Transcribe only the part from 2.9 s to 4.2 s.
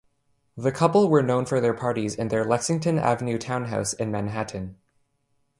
Avenue townhouse in